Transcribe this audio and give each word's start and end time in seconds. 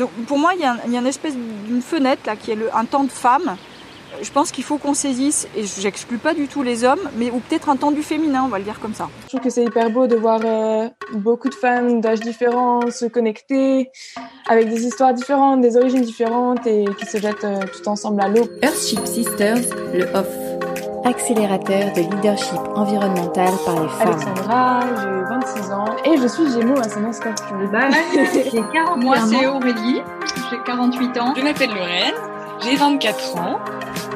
Donc 0.00 0.10
pour 0.26 0.38
moi, 0.38 0.52
il 0.54 0.60
y 0.60 0.64
a, 0.64 0.76
il 0.86 0.92
y 0.92 0.96
a 0.96 1.00
une 1.00 1.06
espèce 1.06 1.34
d'une 1.36 1.82
fenêtre 1.82 2.22
là 2.26 2.34
qui 2.34 2.50
est 2.50 2.56
le, 2.56 2.74
un 2.74 2.86
temps 2.86 3.04
de 3.04 3.10
femme. 3.10 3.56
Je 4.22 4.30
pense 4.32 4.50
qu'il 4.50 4.64
faut 4.64 4.76
qu'on 4.76 4.92
saisisse, 4.92 5.46
et 5.56 5.62
j'exclus 5.64 6.18
pas 6.18 6.34
du 6.34 6.48
tout 6.48 6.62
les 6.62 6.84
hommes, 6.84 7.08
mais 7.16 7.30
ou 7.30 7.38
peut-être 7.38 7.68
un 7.70 7.76
temps 7.76 7.92
du 7.92 8.02
féminin, 8.02 8.42
on 8.44 8.48
va 8.48 8.58
le 8.58 8.64
dire 8.64 8.80
comme 8.80 8.92
ça. 8.92 9.08
Je 9.22 9.28
trouve 9.28 9.40
que 9.40 9.50
c'est 9.50 9.64
hyper 9.64 9.88
beau 9.90 10.06
de 10.08 10.16
voir 10.16 10.40
euh, 10.44 10.88
beaucoup 11.14 11.48
de 11.48 11.54
femmes 11.54 12.00
d'âges 12.00 12.20
différents 12.20 12.90
se 12.90 13.06
connecter 13.06 13.90
avec 14.48 14.68
des 14.68 14.84
histoires 14.84 15.14
différentes, 15.14 15.60
des 15.60 15.76
origines 15.76 16.02
différentes 16.02 16.66
et 16.66 16.86
qui 16.98 17.06
se 17.06 17.18
jettent 17.18 17.44
euh, 17.44 17.60
tout 17.72 17.88
ensemble 17.88 18.20
à 18.20 18.28
l'eau. 18.28 18.46
Earthship 18.62 19.06
Sisters, 19.06 19.62
le 19.94 20.04
off. 20.14 20.39
Accélérateur 21.04 21.92
de 21.94 22.00
leadership 22.00 22.58
environnemental 22.74 23.48
par 23.64 23.80
les 23.82 23.88
femmes. 23.88 24.08
Alexandra, 24.08 24.80
j'ai 25.00 25.34
26 25.34 25.72
ans 25.72 25.96
et 26.04 26.16
je 26.18 26.26
suis 26.26 26.52
Gémeaux 26.52 26.78
ascendant 26.78 27.12
scorpion. 27.12 27.56
J'ai 28.34 28.62
40 28.72 29.02
Moi, 29.02 29.16
c'est 29.26 29.46
Aurélie, 29.46 30.02
j'ai 30.50 30.56
48 30.66 31.18
ans. 31.20 31.34
Je 31.36 31.42
m'appelle 31.42 31.70
Lorraine, 31.70 32.14
j'ai 32.62 32.76
24 32.76 33.36
ans. 33.38 33.58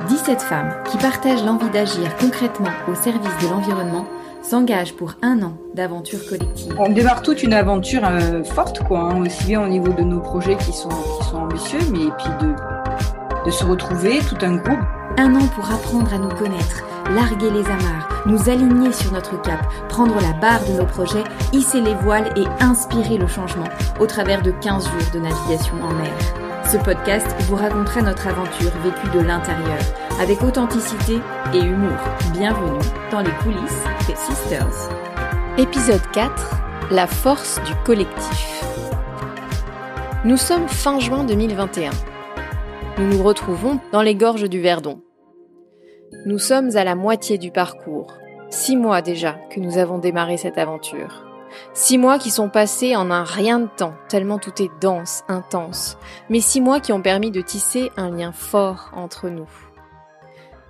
17 0.09 0.43
femmes 0.43 0.75
qui 0.91 0.99
partagent 0.99 1.45
l'envie 1.45 1.71
d'agir 1.71 2.15
concrètement 2.21 2.71
au 2.89 2.95
service 2.95 3.33
de 3.43 3.49
l'environnement 3.49 4.05
s'engagent 4.43 4.93
pour 4.95 5.15
un 5.23 5.43
an 5.43 5.55
d'aventure 5.75 6.19
collective. 6.29 6.75
On 6.79 6.91
démarre 6.91 7.23
toute 7.23 7.43
une 7.43 7.55
aventure 7.55 8.03
euh, 8.05 8.45
forte, 8.45 8.83
quoi, 8.85 9.01
hein, 9.01 9.23
aussi 9.23 9.45
bien 9.47 9.63
au 9.65 9.69
niveau 9.69 9.93
de 9.93 10.03
nos 10.03 10.21
projets 10.21 10.57
qui 10.57 10.73
sont, 10.73 10.91
qui 10.91 11.29
sont 11.31 11.39
ambitieux, 11.39 11.79
mais 11.91 12.11
puis 12.19 12.29
de, 12.47 13.47
de 13.47 13.51
se 13.51 13.65
retrouver, 13.65 14.19
tout 14.29 14.37
un 14.45 14.57
groupe. 14.57 14.81
Un 15.17 15.37
an 15.37 15.47
pour 15.47 15.71
apprendre 15.71 16.13
à 16.13 16.19
nous 16.19 16.29
connaître, 16.29 16.83
larguer 17.15 17.51
les 17.51 17.65
amarres, 17.67 18.23
nous 18.27 18.49
aligner 18.51 18.93
sur 18.93 19.13
notre 19.13 19.41
cap, 19.43 19.61
prendre 19.89 20.21
la 20.21 20.33
barre 20.33 20.65
de 20.65 20.73
nos 20.73 20.87
projets, 20.87 21.23
hisser 21.53 21.81
les 21.81 21.95
voiles 21.95 22.33
et 22.37 22.47
inspirer 22.61 23.17
le 23.17 23.29
changement 23.29 23.69
au 24.01 24.07
travers 24.07 24.43
de 24.43 24.51
15 24.51 24.85
jours 24.85 25.11
de 25.13 25.21
navigation 25.21 25.77
en 25.83 25.95
mer. 25.95 26.13
Ce 26.69 26.79
podcast 26.79 27.29
vous 27.43 27.55
racontera 27.55 28.03
notre 28.03 28.27
aventure 28.27 28.73
vécue 28.83 29.17
de 29.17 29.21
l'intérieur, 29.21 29.79
avec 30.21 30.43
authenticité 30.43 31.21
et 31.53 31.61
humour. 31.61 31.99
Bienvenue 32.33 32.85
dans 33.13 33.21
les 33.21 33.31
coulisses 33.43 33.85
des 34.09 34.17
Sisters. 34.17 34.91
Épisode 35.59 36.03
4 36.13 36.33
La 36.91 37.07
force 37.07 37.61
du 37.63 37.75
collectif. 37.85 38.65
Nous 40.25 40.39
sommes 40.39 40.67
fin 40.67 40.99
juin 40.99 41.23
2021. 41.23 41.91
Nous 42.97 43.09
nous 43.09 43.25
retrouvons 43.25 43.81
dans 43.91 44.03
les 44.03 44.15
gorges 44.15 44.49
du 44.49 44.61
Verdon. 44.61 45.03
Nous 46.27 46.39
sommes 46.39 46.77
à 46.77 46.85
la 46.85 46.95
moitié 46.95 47.39
du 47.39 47.51
parcours. 47.51 48.13
Six 48.51 48.77
mois 48.77 49.03
déjà 49.03 49.33
que 49.51 49.59
nous 49.59 49.79
avons 49.79 49.99
démarré 49.99 50.37
cette 50.37 50.59
aventure. 50.59 51.25
Six 51.73 51.99
mois 51.99 52.21
qui 52.21 52.31
sont 52.31 52.49
passés 52.49 52.95
en 52.95 53.11
un 53.11 53.25
rien 53.25 53.59
de 53.59 53.69
temps, 53.77 53.95
tellement 54.09 54.39
tout 54.39 54.63
est 54.63 54.71
dense, 54.81 55.25
intense, 55.27 55.99
mais 56.31 56.39
six 56.39 56.61
mois 56.61 56.79
qui 56.79 56.93
ont 56.93 57.03
permis 57.03 57.33
de 57.33 57.41
tisser 57.41 57.91
un 57.97 58.11
lien 58.11 58.31
fort 58.31 58.93
entre 58.95 59.29
nous. 59.29 59.51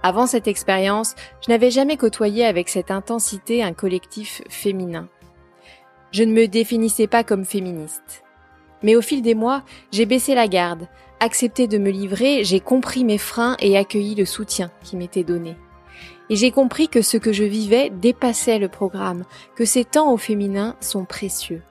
Avant 0.02 0.26
cette 0.26 0.48
expérience, 0.48 1.16
je 1.46 1.52
n'avais 1.52 1.70
jamais 1.70 1.98
côtoyé 1.98 2.46
avec 2.46 2.70
cette 2.70 2.90
intensité 2.90 3.62
un 3.62 3.74
collectif 3.74 4.40
féminin. 4.48 5.08
Je 6.10 6.24
ne 6.24 6.32
me 6.32 6.48
définissais 6.48 7.06
pas 7.06 7.22
comme 7.22 7.44
féministe. 7.44 8.24
Mais 8.82 8.96
au 8.96 9.02
fil 9.02 9.20
des 9.20 9.34
mois, 9.34 9.62
j'ai 9.92 10.06
baissé 10.06 10.34
la 10.34 10.46
garde, 10.46 10.88
accepté 11.20 11.66
de 11.66 11.78
me 11.78 11.90
livrer, 11.90 12.44
j'ai 12.44 12.60
compris 12.60 13.04
mes 13.04 13.18
freins 13.18 13.56
et 13.60 13.76
accueilli 13.76 14.14
le 14.14 14.24
soutien 14.24 14.70
qui 14.82 14.96
m'était 14.96 15.24
donné. 15.24 15.56
Et 16.30 16.36
j'ai 16.36 16.50
compris 16.50 16.88
que 16.88 17.02
ce 17.02 17.16
que 17.16 17.32
je 17.32 17.44
vivais 17.44 17.90
dépassait 17.90 18.58
le 18.58 18.68
programme, 18.68 19.24
que 19.56 19.64
ces 19.64 19.84
temps 19.84 20.12
au 20.12 20.16
féminin 20.16 20.76
sont 20.80 21.04
précieux. 21.04 21.62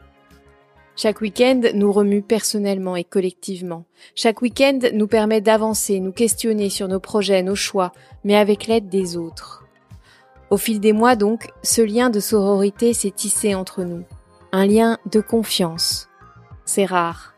Chaque 0.95 1.21
week-end 1.21 1.61
nous 1.73 1.91
remue 1.91 2.21
personnellement 2.21 2.95
et 2.95 3.03
collectivement. 3.03 3.86
Chaque 4.14 4.44
week-end 4.44 4.80
nous 4.94 5.08
permet 5.08 5.41
d'avancer, 5.41 5.99
nous 5.99 6.11
questionner 6.11 6.69
sur 6.69 6.88
nos 6.88 6.99
projets, 6.99 7.41
nos 7.41 7.55
choix, 7.55 7.94
mais 8.23 8.36
avec 8.36 8.67
l'aide 8.67 8.89
des 8.89 9.17
autres. 9.17 9.66
Au 10.52 10.58
fil 10.58 10.80
des 10.80 10.94
mois 10.94 11.16
donc, 11.16 11.49
ce 11.64 11.82
lien 11.82 12.11
de 12.11 12.20
sororité 12.20 12.93
s'est 12.93 13.09
tissé 13.09 13.55
entre 13.55 13.83
nous. 13.83 14.03
Un 14.52 14.67
lien 14.67 14.99
de 15.11 15.20
confiance. 15.20 16.09
C'est 16.64 16.86
rare. 16.86 17.33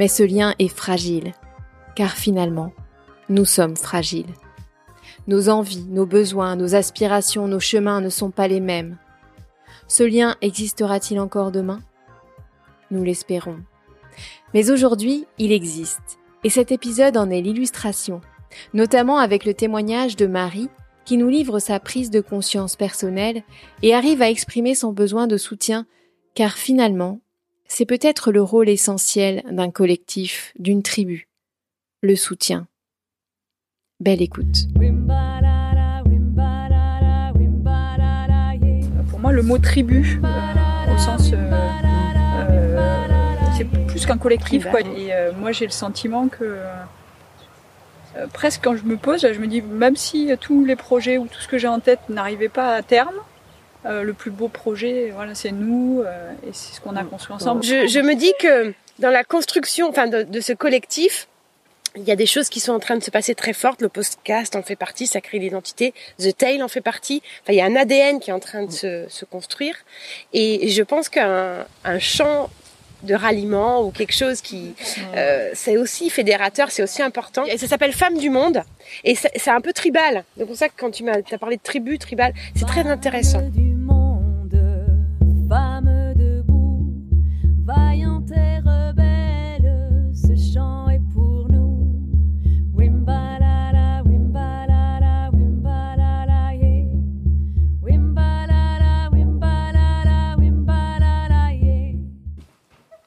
Mais 0.00 0.08
ce 0.08 0.22
lien 0.22 0.54
est 0.58 0.74
fragile, 0.74 1.34
car 1.94 2.12
finalement, 2.12 2.72
nous 3.28 3.44
sommes 3.44 3.76
fragiles. 3.76 4.32
Nos 5.26 5.50
envies, 5.50 5.84
nos 5.90 6.06
besoins, 6.06 6.56
nos 6.56 6.74
aspirations, 6.74 7.46
nos 7.46 7.60
chemins 7.60 8.00
ne 8.00 8.08
sont 8.08 8.30
pas 8.30 8.48
les 8.48 8.60
mêmes. 8.60 8.96
Ce 9.88 10.02
lien 10.02 10.36
existera-t-il 10.40 11.20
encore 11.20 11.52
demain? 11.52 11.80
Nous 12.90 13.04
l'espérons. 13.04 13.58
Mais 14.54 14.70
aujourd'hui, 14.70 15.26
il 15.36 15.52
existe, 15.52 16.18
et 16.44 16.48
cet 16.48 16.72
épisode 16.72 17.18
en 17.18 17.28
est 17.28 17.42
l'illustration, 17.42 18.22
notamment 18.72 19.18
avec 19.18 19.44
le 19.44 19.52
témoignage 19.52 20.16
de 20.16 20.26
Marie, 20.26 20.70
qui 21.04 21.18
nous 21.18 21.28
livre 21.28 21.58
sa 21.58 21.78
prise 21.78 22.08
de 22.08 22.22
conscience 22.22 22.74
personnelle 22.74 23.42
et 23.82 23.94
arrive 23.94 24.22
à 24.22 24.30
exprimer 24.30 24.74
son 24.74 24.94
besoin 24.94 25.26
de 25.26 25.36
soutien, 25.36 25.84
car 26.34 26.54
finalement, 26.54 27.20
c'est 27.70 27.86
peut-être 27.86 28.32
le 28.32 28.42
rôle 28.42 28.68
essentiel 28.68 29.44
d'un 29.48 29.70
collectif, 29.70 30.52
d'une 30.58 30.82
tribu, 30.82 31.28
le 32.02 32.16
soutien. 32.16 32.66
Belle 34.00 34.20
écoute. 34.20 34.66
Pour 39.08 39.20
moi, 39.20 39.30
le 39.30 39.42
mot 39.42 39.58
tribu, 39.58 40.20
euh, 40.24 40.94
au 40.94 40.98
sens. 40.98 41.30
euh, 41.32 41.36
euh, 42.50 43.36
c'est 43.56 43.64
plus 43.86 44.04
qu'un 44.04 44.18
collectif, 44.18 44.66
quoi. 44.68 44.80
Et 44.80 45.12
moi, 45.38 45.52
j'ai 45.52 45.66
le 45.66 45.70
sentiment 45.70 46.26
que. 46.26 46.58
presque 48.32 48.62
quand 48.64 48.74
je 48.74 48.82
me 48.82 48.96
pose, 48.96 49.20
je 49.32 49.38
me 49.38 49.46
dis, 49.46 49.62
même 49.62 49.94
si 49.94 50.32
tous 50.40 50.64
les 50.64 50.76
projets 50.76 51.18
ou 51.18 51.28
tout 51.28 51.40
ce 51.40 51.46
que 51.46 51.56
j'ai 51.56 51.68
en 51.68 51.78
tête 51.78 52.00
n'arrivait 52.08 52.48
pas 52.48 52.74
à 52.74 52.82
terme, 52.82 53.14
euh, 53.86 54.02
le 54.02 54.12
plus 54.12 54.30
beau 54.30 54.48
projet, 54.48 55.10
voilà, 55.14 55.34
c'est 55.34 55.52
nous 55.52 56.02
euh, 56.04 56.32
et 56.46 56.52
c'est 56.52 56.74
ce 56.74 56.80
qu'on 56.80 56.96
a 56.96 57.04
construit 57.04 57.34
ensemble. 57.34 57.62
Je, 57.62 57.86
je 57.86 58.00
me 58.00 58.14
dis 58.14 58.32
que 58.38 58.74
dans 58.98 59.10
la 59.10 59.24
construction, 59.24 59.88
enfin 59.88 60.06
de, 60.06 60.22
de 60.22 60.40
ce 60.40 60.52
collectif, 60.52 61.28
il 61.96 62.04
y 62.04 62.12
a 62.12 62.16
des 62.16 62.26
choses 62.26 62.48
qui 62.48 62.60
sont 62.60 62.72
en 62.72 62.78
train 62.78 62.96
de 62.96 63.02
se 63.02 63.10
passer 63.10 63.34
très 63.34 63.52
fortes. 63.52 63.82
Le 63.82 63.88
podcast 63.88 64.54
en 64.54 64.62
fait 64.62 64.76
partie, 64.76 65.06
ça 65.06 65.20
crée 65.20 65.38
l'identité. 65.38 65.92
The 66.18 66.36
Tail 66.36 66.62
en 66.62 66.68
fait 66.68 66.80
partie. 66.80 67.22
Enfin, 67.42 67.52
il 67.52 67.56
y 67.56 67.60
a 67.60 67.64
un 67.64 67.74
ADN 67.74 68.20
qui 68.20 68.30
est 68.30 68.32
en 68.32 68.38
train 68.40 68.64
de 68.64 68.70
se, 68.70 69.06
se 69.08 69.24
construire. 69.24 69.74
Et 70.32 70.68
je 70.68 70.82
pense 70.82 71.08
qu'un 71.08 71.66
un 71.84 71.98
champ 71.98 72.48
de 73.02 73.14
ralliement 73.14 73.84
ou 73.84 73.90
quelque 73.90 74.12
chose 74.12 74.40
qui 74.40 74.74
euh, 75.16 75.50
c'est 75.54 75.76
aussi 75.78 76.10
fédérateur, 76.10 76.70
c'est 76.70 76.82
aussi 76.82 77.02
important. 77.02 77.44
Et 77.46 77.58
ça 77.58 77.66
s'appelle 77.66 77.92
Femmes 77.92 78.18
du 78.18 78.30
Monde 78.30 78.62
et 79.04 79.14
c'est 79.14 79.30
c'est 79.36 79.50
un 79.50 79.60
peu 79.60 79.72
tribal. 79.72 80.14
Donc 80.14 80.24
c'est 80.36 80.46
pour 80.46 80.56
ça 80.56 80.68
que 80.68 80.74
quand 80.76 80.90
tu 80.90 81.04
m'as 81.04 81.16
as 81.18 81.38
parlé 81.38 81.56
de 81.56 81.62
tribu, 81.62 81.98
tribal, 81.98 82.32
c'est 82.54 82.66
très 82.66 82.86
intéressant. 82.86 83.42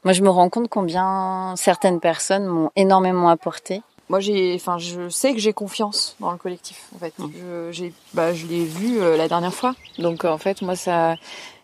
Moi, 0.04 0.14
je 0.14 0.22
me 0.22 0.30
rends 0.30 0.50
compte 0.50 0.68
combien 0.70 1.54
certaines 1.56 2.00
personnes 2.00 2.46
m'ont 2.46 2.72
énormément 2.76 3.30
apporté. 3.30 3.82
Moi, 4.10 4.20
j'ai, 4.20 4.54
enfin, 4.56 4.78
je 4.78 5.08
sais 5.10 5.34
que 5.34 5.40
j'ai 5.40 5.54
confiance 5.54 6.16
dans 6.20 6.32
le 6.32 6.38
collectif. 6.38 6.88
En 6.96 7.00
fait, 7.00 7.14
je, 7.20 7.70
j'ai, 7.72 7.94
bah, 8.14 8.34
je 8.34 8.46
l'ai 8.46 8.66
vu 8.66 9.00
euh, 9.00 9.16
la 9.16 9.28
dernière 9.30 9.54
fois. 9.54 9.76
Donc, 10.00 10.26
euh, 10.26 10.30
en 10.32 10.38
fait, 10.38 10.62
moi, 10.62 10.76
ça, 10.76 11.16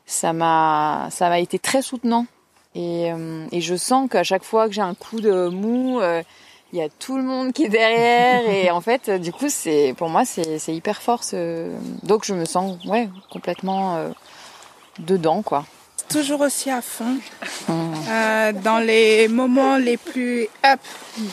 ça 0.05 0.31
m'a, 0.31 1.09
ça 1.11 1.27
m'a 1.29 1.39
été 1.39 1.59
très 1.59 1.81
soutenant. 1.81 2.25
Et, 2.75 3.11
euh, 3.11 3.45
et 3.51 3.59
je 3.59 3.75
sens 3.75 4.09
qu'à 4.09 4.23
chaque 4.23 4.43
fois 4.43 4.67
que 4.67 4.73
j'ai 4.73 4.81
un 4.81 4.93
coup 4.95 5.19
de 5.19 5.49
mou, 5.49 5.99
euh, 5.99 6.23
il 6.71 6.79
y 6.79 6.81
a 6.81 6.87
tout 6.87 7.17
le 7.17 7.23
monde 7.23 7.51
qui 7.51 7.65
est 7.65 7.69
derrière. 7.69 8.47
et 8.49 8.71
en 8.71 8.79
fait, 8.79 9.09
du 9.09 9.33
coup, 9.33 9.49
c'est, 9.49 9.93
pour 9.97 10.07
moi, 10.07 10.23
c'est, 10.23 10.59
c'est 10.59 10.73
hyper 10.73 11.01
fort. 11.01 11.25
ce- 11.25 11.73
Donc, 12.03 12.23
je 12.23 12.33
me 12.33 12.45
sens, 12.45 12.77
ouais, 12.85 13.09
complètement 13.31 13.97
euh, 13.97 14.09
dedans, 14.99 15.41
quoi. 15.41 15.65
toujours 16.09 16.41
aussi 16.41 16.69
à 16.71 16.81
fond. 16.81 17.17
Euh, 18.09 18.51
dans 18.63 18.79
les 18.79 19.27
moments 19.27 19.77
les 19.77 19.97
plus 19.97 20.47
up 20.65 20.79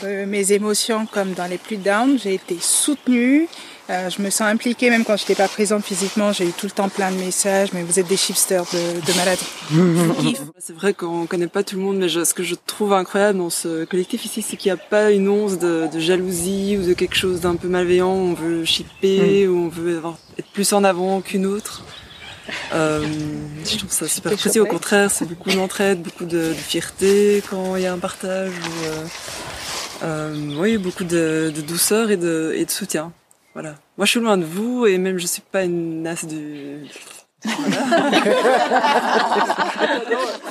de 0.03 0.25
mes 0.27 0.53
émotions 0.53 1.07
comme 1.07 1.33
dans 1.33 1.47
les 1.47 1.59
plus 1.59 1.77
down, 1.79 2.19
j'ai 2.23 2.35
été 2.35 2.59
soutenue. 2.61 3.49
Euh, 3.89 4.11
je 4.11 4.21
me 4.21 4.31
sens 4.31 4.49
impliquée 4.49 4.91
même 4.91 5.05
quand 5.05 5.17
je 5.17 5.23
n'étais 5.23 5.37
pas 5.37 5.47
présente 5.49 5.85
physiquement. 5.85 6.33
J'ai 6.33 6.45
eu 6.49 6.51
tout 6.53 6.67
le 6.67 6.73
temps 6.73 6.89
plein 6.89 7.11
de 7.13 7.17
messages. 7.17 7.69
Mais 7.73 7.83
vous 7.85 7.99
êtes 8.01 8.09
des 8.09 8.17
shipsters 8.17 8.65
de, 8.65 9.01
de 9.01 9.17
malades. 9.17 9.39
C'est 10.59 10.75
vrai 10.75 10.93
qu'on 10.93 11.27
connaît 11.27 11.47
pas 11.47 11.63
tout 11.63 11.77
le 11.77 11.83
monde, 11.83 11.99
mais 11.99 12.09
je- 12.09 12.25
ce 12.25 12.35
que 12.35 12.43
je 12.43 12.57
trouve 12.67 12.93
incroyable 12.93 13.39
dans 13.39 13.49
ce 13.51 13.85
collectif 13.85 14.25
ici, 14.25 14.43
c'est 14.43 14.57
qu'il 14.57 14.73
n'y 14.73 14.79
a 14.79 14.83
pas 14.83 15.13
une 15.13 15.29
once 15.29 15.59
de, 15.59 15.89
de 15.93 16.01
jalousie 16.01 16.77
ou 16.81 16.85
de 16.87 16.95
quelque 16.95 17.15
chose 17.15 17.41
d'un 17.41 17.55
peu 17.55 17.69
malveillant. 17.69 18.11
On 18.11 18.35
veut 18.35 18.65
shipper 18.65 19.47
ou 19.47 19.57
on 19.67 19.69
veut 19.69 19.99
avoir, 19.99 20.19
être 20.39 20.49
plus 20.49 20.73
en 20.73 20.83
avant 20.83 21.21
qu'une 21.21 21.47
autre. 21.47 21.85
Euh, 22.73 23.05
je 23.65 23.79
trouve 23.79 23.91
ça 23.91 24.07
super 24.09 24.37
précieux. 24.37 24.63
Au 24.63 24.67
contraire, 24.67 25.11
c'est 25.11 25.25
beaucoup 25.27 25.51
d'entraide, 25.51 26.03
beaucoup 26.03 26.25
de, 26.25 26.49
de 26.49 26.55
fierté 26.55 27.43
quand 27.51 27.77
il 27.77 27.83
y 27.83 27.87
a 27.87 27.93
un 27.93 27.99
partage. 27.99 28.51
ou, 28.53 28.85
euh, 28.85 29.05
euh, 30.05 30.57
oui, 30.59 30.77
beaucoup 30.79 31.05
de, 31.05 31.53
de 31.55 31.61
douceur 31.63 32.11
et 32.11 32.17
de, 32.17 32.53
et 32.57 32.65
de 32.65 32.71
soutien. 32.71 33.13
Voilà. 33.55 33.75
Moi, 33.97 34.05
je 34.07 34.11
suis 34.11 34.21
loin 34.21 34.37
de 34.37 34.45
vous 34.45 34.87
et 34.87 34.99
même 34.99 35.19
je 35.19 35.27
suis 35.27 35.43
pas 35.43 35.65
une 35.65 36.07
as 36.07 36.25
du. 36.25 36.87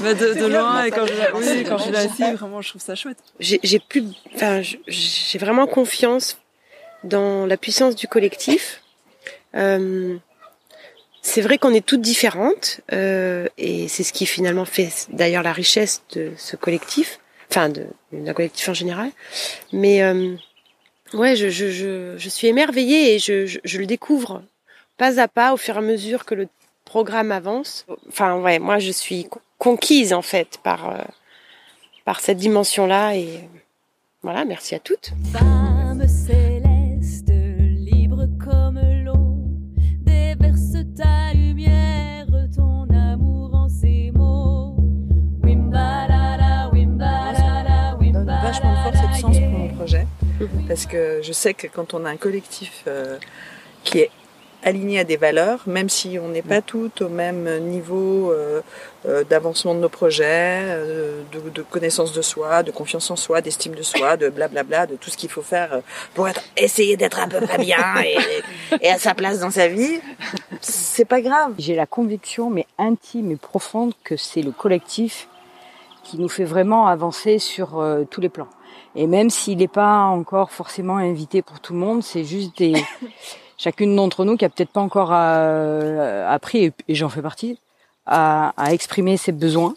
Mais 0.02 0.14
de, 0.16 0.34
de 0.34 0.46
loin 0.46 0.84
et 0.84 0.92
quand 0.92 1.06
je, 1.06 1.14
la- 1.14 1.36
oui, 1.36 1.64
quand 1.68 1.78
je 1.78 1.92
l'ai 1.92 1.98
assis, 1.98 2.32
vraiment, 2.34 2.62
je 2.62 2.70
trouve 2.70 2.82
ça 2.82 2.96
chouette. 2.96 3.18
j'ai 3.40 3.60
j'ai 3.64 3.80
plus, 3.80 4.04
enfin, 4.36 4.62
je- 4.62 4.78
j'ai 4.88 5.38
vraiment 5.38 5.68
confiance 5.68 6.38
dans 7.04 7.46
la 7.46 7.58
puissance 7.58 7.96
du 7.96 8.08
collectif. 8.08 8.82
Euh, 9.56 10.18
c'est 11.28 11.42
vrai 11.42 11.58
qu'on 11.58 11.74
est 11.74 11.84
toutes 11.84 12.02
différentes 12.02 12.82
euh, 12.94 13.48
et 13.58 13.88
c'est 13.88 14.04
ce 14.04 14.14
qui 14.14 14.28
finalement 14.28 14.64
fait 14.64 15.08
d'ailleurs 15.10 15.42
la 15.42 15.54
richesse 15.54 16.04
de 16.14 16.32
ce 16.38 16.56
collectif, 16.56 17.20
enfin 17.50 17.70
d'un 17.70 18.34
collectif 18.34 18.70
en 18.70 18.76
général. 18.76 19.10
Mais 19.74 20.04
euh, 20.04 20.36
ouais, 21.14 21.36
je, 21.36 21.50
je, 21.50 21.72
je, 21.72 22.16
je 22.16 22.30
suis 22.30 22.46
émerveillée 22.48 23.16
et 23.16 23.20
je, 23.20 23.48
je, 23.64 23.78
le 23.80 23.88
découvre 23.88 24.44
pas 24.98 25.20
à 25.20 25.28
pas 25.28 25.52
au 25.52 25.58
fur 25.58 25.76
et 25.76 25.80
à 25.80 25.82
mesure 25.82 26.26
que 26.26 26.36
le 26.36 26.48
programme 26.86 27.32
avance. 27.32 27.88
Enfin 28.08 28.40
ouais, 28.40 28.60
moi 28.60 28.78
je 28.78 28.92
suis 28.92 29.26
con- 29.26 29.42
conquise 29.58 30.14
en 30.14 30.22
fait 30.22 30.60
par 30.62 30.92
euh, 30.92 31.02
par 32.06 32.20
cette 32.20 32.38
dimension-là 32.38 33.16
et 33.16 33.30
euh, 33.30 33.60
voilà, 34.22 34.46
merci 34.46 34.76
à 34.76 34.80
toutes. 34.80 35.10
Parce 50.68 50.86
que 50.86 51.22
je 51.22 51.32
sais 51.32 51.54
que 51.54 51.68
quand 51.68 51.94
on 51.94 52.06
a 52.06 52.10
un 52.10 52.18
collectif 52.18 52.84
euh, 52.88 53.18
qui 53.84 54.00
est 54.00 54.12
aligné 54.64 55.00
à 55.00 55.04
des 55.04 55.18
valeurs, 55.18 55.62
même 55.68 55.90
si 55.90 56.18
on 56.20 56.30
n'est 56.30 56.42
pas 56.42 56.60
toutes 56.60 57.04
au 57.04 57.10
même 57.10 57.60
niveau 57.60 58.32
euh, 58.32 58.62
euh, 59.06 59.24
d'avancement 59.24 59.76
de 59.76 59.80
nos 59.80 59.90
projets, 59.90 60.64
de, 61.32 61.62
connaissance 61.62 62.14
de 62.14 62.24
soi, 62.24 62.64
de 62.64 62.72
confiance 62.72 63.12
en 63.12 63.16
soi, 63.16 63.42
d'estime 63.42 63.76
de 63.76 63.84
soi, 63.84 64.18
de 64.18 64.30
blablabla, 64.30 64.88
de 64.88 64.96
tout 64.96 65.12
ce 65.12 65.18
qu'il 65.18 65.30
faut 65.30 65.44
faire 65.44 65.82
pour 66.16 66.28
essayer 66.58 66.98
d'être 66.98 67.20
à 67.20 67.28
peu 67.28 67.42
près 67.42 67.60
bien 67.60 68.02
et, 68.04 68.18
et 68.82 68.90
à 68.90 68.98
sa 68.98 69.14
place 69.14 69.40
dans 69.40 69.52
sa 69.52 69.68
vie, 69.68 70.00
c'est 70.62 71.06
pas 71.06 71.22
grave. 71.22 71.54
J'ai 71.60 71.76
la 71.76 71.86
conviction, 71.86 72.50
mais 72.50 72.66
intime 72.80 73.30
et 73.30 73.36
profonde, 73.36 73.94
que 74.04 74.18
c'est 74.18 74.42
le 74.42 74.52
collectif 74.52 75.28
qui 76.04 76.18
nous 76.18 76.30
fait 76.30 76.44
vraiment 76.44 76.88
avancer 76.88 77.38
sur 77.38 77.84
tous 78.10 78.22
les 78.22 78.30
plans. 78.30 78.48
Et 78.96 79.08
même 79.08 79.30
s'il 79.30 79.58
n'est 79.58 79.68
pas 79.68 80.04
encore 80.04 80.52
forcément 80.52 80.98
invité 80.98 81.42
pour 81.42 81.60
tout 81.60 81.74
le 81.74 81.80
monde, 81.80 82.04
c'est 82.04 82.24
juste 82.24 82.58
des 82.58 82.74
chacune 83.58 83.96
d'entre 83.96 84.24
nous 84.26 84.38
qui 84.38 84.46
a 84.46 84.50
peut-être 84.50 84.70
pas 84.70 84.82
encore 84.82 85.10
euh, 85.14 86.30
appris, 86.30 86.72
et, 86.88 86.96
j'en 86.96 87.10
fais 87.10 87.22
partie, 87.22 87.60
à, 88.06 88.54
à 88.58 88.74
exprimer 88.74 89.18
ses 89.18 89.32
besoins. 89.32 89.74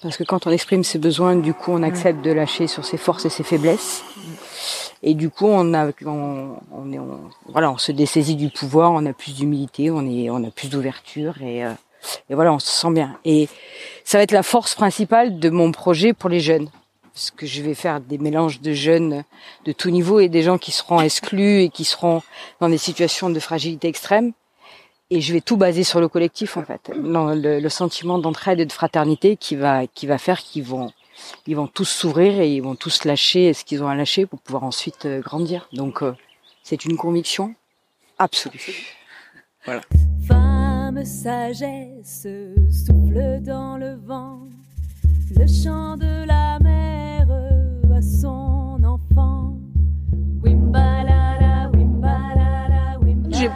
Parce 0.00 0.16
que 0.16 0.24
quand 0.24 0.46
on 0.46 0.50
exprime 0.50 0.84
ses 0.84 0.98
besoins, 0.98 1.36
du 1.36 1.54
coup, 1.54 1.70
on 1.72 1.82
accepte 1.82 2.22
de 2.24 2.30
lâcher 2.32 2.66
sur 2.66 2.84
ses 2.84 2.96
forces 2.96 3.24
et 3.24 3.30
ses 3.30 3.42
faiblesses. 3.44 4.02
Et 5.04 5.14
du 5.14 5.30
coup, 5.30 5.46
on 5.46 5.74
a, 5.74 5.88
on, 6.06 6.56
on 6.72 6.92
est, 6.92 6.98
on- 6.98 7.20
voilà, 7.48 7.70
on 7.70 7.78
se 7.78 7.92
dessaisit 7.92 8.36
du 8.36 8.48
pouvoir, 8.48 8.92
on 8.92 9.04
a 9.06 9.12
plus 9.12 9.34
d'humilité, 9.34 9.90
on 9.90 10.06
est, 10.06 10.30
on 10.30 10.42
a 10.44 10.50
plus 10.50 10.70
d'ouverture 10.70 11.34
et, 11.42 11.64
euh, 11.64 11.72
et 12.30 12.34
voilà, 12.34 12.52
on 12.52 12.58
se 12.60 12.68
sent 12.70 12.90
bien. 12.92 13.16
Et 13.24 13.48
ça 14.04 14.18
va 14.18 14.22
être 14.24 14.32
la 14.32 14.42
force 14.44 14.74
principale 14.76 15.38
de 15.40 15.50
mon 15.50 15.72
projet 15.72 16.12
pour 16.12 16.30
les 16.30 16.40
jeunes. 16.40 16.68
Parce 17.14 17.30
que 17.30 17.46
je 17.46 17.62
vais 17.62 17.74
faire 17.74 18.00
des 18.00 18.18
mélanges 18.18 18.60
de 18.60 18.72
jeunes 18.72 19.24
de 19.64 19.72
tout 19.72 19.90
niveau 19.90 20.18
et 20.20 20.28
des 20.28 20.42
gens 20.42 20.58
qui 20.58 20.72
seront 20.72 21.00
exclus 21.00 21.62
et 21.62 21.68
qui 21.68 21.84
seront 21.84 22.22
dans 22.60 22.68
des 22.68 22.78
situations 22.78 23.28
de 23.28 23.38
fragilité 23.38 23.88
extrême. 23.88 24.32
Et 25.10 25.20
je 25.20 25.34
vais 25.34 25.42
tout 25.42 25.58
baser 25.58 25.84
sur 25.84 26.00
le 26.00 26.08
collectif, 26.08 26.56
en 26.56 26.64
fait. 26.64 26.90
Non, 26.96 27.34
Le, 27.34 27.60
le 27.60 27.68
sentiment 27.68 28.18
d'entraide 28.18 28.60
et 28.60 28.66
de 28.66 28.72
fraternité 28.72 29.36
qui 29.36 29.56
va, 29.56 29.86
qui 29.86 30.06
va 30.06 30.16
faire 30.16 30.38
qu'ils 30.38 30.64
vont, 30.64 30.90
ils 31.46 31.54
vont 31.54 31.66
tous 31.66 31.84
s'ouvrir 31.84 32.40
et 32.40 32.50
ils 32.50 32.62
vont 32.62 32.76
tous 32.76 33.04
lâcher 33.04 33.52
ce 33.52 33.62
qu'ils 33.64 33.82
ont 33.82 33.88
à 33.88 33.94
lâcher 33.94 34.24
pour 34.24 34.40
pouvoir 34.40 34.64
ensuite 34.64 35.04
euh, 35.04 35.20
grandir. 35.20 35.68
Donc, 35.74 36.02
euh, 36.02 36.14
c'est 36.62 36.86
une 36.86 36.96
conviction 36.96 37.54
absolue. 38.18 38.96
Voilà. 39.66 39.82
Femme 40.26 41.04
sagesse, 41.04 42.26
souffle 42.70 43.40
dans 43.42 43.76
le 43.76 43.96
vent, 43.96 44.48
le 45.36 45.46
chant 45.46 45.96
de 45.96 46.11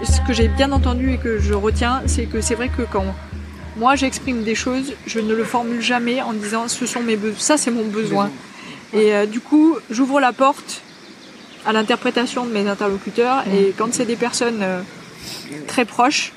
Ce 0.06 0.20
que 0.26 0.32
j'ai 0.32 0.48
bien 0.48 0.72
entendu 0.72 1.12
et 1.14 1.18
que 1.18 1.38
je 1.38 1.54
retiens, 1.54 2.02
c'est 2.06 2.24
que 2.26 2.40
c'est 2.40 2.54
vrai 2.54 2.68
que 2.68 2.82
quand 2.82 3.04
moi 3.76 3.94
j'exprime 3.96 4.42
des 4.44 4.54
choses, 4.54 4.94
je 5.06 5.20
ne 5.20 5.34
le 5.34 5.44
formule 5.44 5.80
jamais 5.80 6.22
en 6.22 6.32
disant 6.32 6.68
ce 6.68 6.86
sont 6.86 7.02
mes 7.02 7.16
besoins, 7.16 7.38
ça 7.38 7.56
c'est 7.56 7.70
mon 7.70 7.84
besoin. 7.86 8.30
Et 8.92 9.12
euh, 9.14 9.26
du 9.26 9.40
coup, 9.40 9.76
j'ouvre 9.90 10.20
la 10.20 10.32
porte 10.32 10.82
à 11.66 11.72
l'interprétation 11.72 12.44
de 12.46 12.52
mes 12.52 12.66
interlocuteurs 12.68 13.44
et 13.52 13.74
quand 13.76 13.92
c'est 13.92 14.04
des 14.06 14.16
personnes 14.16 14.60
euh, 14.62 14.80
très 15.66 15.84
proches, 15.84 16.32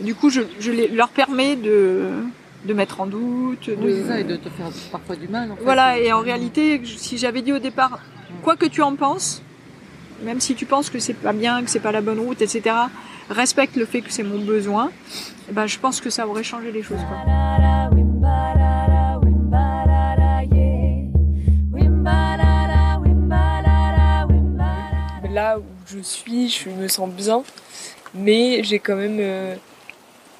du 0.00 0.14
coup 0.14 0.28
je, 0.30 0.42
je 0.60 0.70
les- 0.72 0.88
leur 0.88 1.08
permets 1.08 1.54
de, 1.56 2.08
de 2.64 2.74
mettre 2.74 3.00
en 3.00 3.06
doute, 3.06 3.70
de, 3.70 3.76
Oui, 3.80 4.02
ça, 4.06 4.18
et 4.20 4.24
de 4.24 4.36
te 4.36 4.48
faire 4.50 4.66
parfois 4.90 5.16
du 5.16 5.28
mal. 5.28 5.50
En 5.52 5.56
fait. 5.56 5.62
voilà, 5.62 5.98
et 5.98 6.12
en 6.12 6.20
réalité, 6.20 6.80
si 6.84 7.18
j'avais 7.18 7.42
dit 7.42 7.52
au 7.52 7.58
départ, 7.60 8.00
quoi 8.42 8.56
que 8.56 8.66
tu 8.66 8.82
en 8.82 8.94
penses, 8.96 9.42
même 10.24 10.40
si 10.40 10.54
tu 10.54 10.66
penses 10.66 10.90
que 10.90 10.98
c'est 10.98 11.14
pas 11.14 11.32
bien, 11.32 11.62
que 11.62 11.70
c'est 11.70 11.80
pas 11.80 11.92
la 11.92 12.00
bonne 12.00 12.18
route, 12.20 12.42
etc., 12.42 12.74
respecte 13.32 13.76
le 13.76 13.86
fait 13.86 14.00
que 14.02 14.12
c'est 14.12 14.22
mon 14.22 14.38
besoin, 14.44 14.90
eh 15.48 15.52
ben, 15.52 15.66
je 15.66 15.78
pense 15.78 16.00
que 16.00 16.10
ça 16.10 16.26
aurait 16.26 16.44
changé 16.44 16.70
les 16.72 16.82
choses. 16.82 17.00
Quoi. 17.08 17.18
Là 25.32 25.58
où 25.58 25.62
je 25.86 26.00
suis, 26.00 26.48
je 26.50 26.68
me 26.68 26.88
sens 26.88 27.08
bien, 27.10 27.42
mais 28.14 28.62
j'ai 28.64 28.78
quand 28.78 28.96
même. 28.96 29.18
euh, 29.20 29.54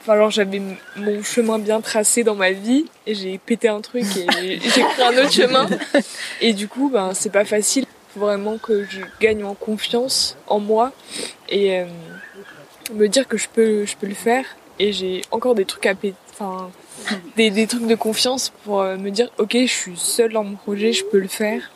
Enfin, 0.01 0.15
alors 0.15 0.33
j'avais 0.33 0.57
m- 0.57 0.75
mon 0.97 1.23
chemin 1.23 1.61
bien 1.61 1.81
tracé 1.81 2.25
dans 2.25 2.35
ma 2.35 2.51
vie 2.51 2.87
et 3.07 3.15
j'ai 3.15 3.39
pété 3.39 3.69
un 3.69 3.81
truc 3.81 4.05
et 4.17 4.59
j'ai 4.75 4.83
pris 4.83 5.01
un 5.03 5.17
autre 5.17 5.31
chemin. 5.33 5.69
Et 6.41 6.53
du 6.55 6.67
coup, 6.67 6.91
ben, 6.93 7.13
c'est 7.15 7.31
pas 7.31 7.45
facile. 7.45 7.85
Faut 8.13 8.19
vraiment 8.21 8.59
que 8.59 8.85
je 8.85 8.99
gagne 9.21 9.45
en 9.45 9.55
confiance 9.55 10.37
en 10.49 10.59
moi 10.59 10.91
et 11.49 11.79
euh, 11.79 11.85
me 12.95 13.09
dire 13.09 13.29
que 13.29 13.37
je 13.37 13.49
peux, 13.49 13.85
je 13.85 13.97
peux 13.97 14.07
le 14.07 14.15
faire. 14.15 14.45
Et 14.79 14.93
j'ai 14.93 15.23
encore 15.31 15.55
des 15.55 15.65
trucs 15.65 15.87
à 15.87 15.95
péter, 15.95 16.17
enfin, 16.33 16.71
des, 17.37 17.51
des 17.51 17.67
trucs 17.67 17.87
de 17.87 17.95
confiance 17.95 18.53
pour 18.65 18.81
euh, 18.81 18.97
me 18.97 19.11
dire, 19.11 19.31
ok, 19.39 19.53
je 19.53 19.67
suis 19.67 19.97
seule 19.97 20.33
dans 20.33 20.45
mon 20.45 20.57
projet, 20.57 20.93
je 20.93 21.05
peux 21.05 21.21
le 21.21 21.29
faire 21.29 21.71